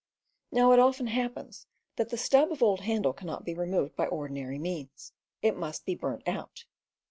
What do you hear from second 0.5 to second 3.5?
Now it often happens. TT, that the stub of old handle cannot